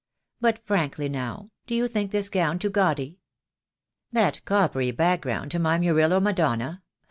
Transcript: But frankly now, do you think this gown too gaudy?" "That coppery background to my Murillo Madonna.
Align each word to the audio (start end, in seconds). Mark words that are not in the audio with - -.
But 0.39 0.65
frankly 0.65 1.09
now, 1.09 1.51
do 1.67 1.75
you 1.75 1.87
think 1.87 2.09
this 2.09 2.27
gown 2.27 2.57
too 2.57 2.71
gaudy?" 2.71 3.19
"That 4.11 4.43
coppery 4.45 4.89
background 4.89 5.51
to 5.51 5.59
my 5.59 5.77
Murillo 5.77 6.19
Madonna. 6.19 6.81